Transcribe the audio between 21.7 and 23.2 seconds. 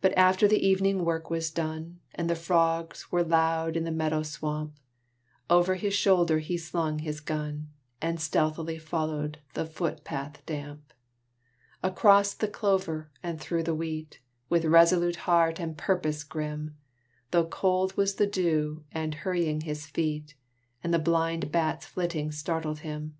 flitting startled him.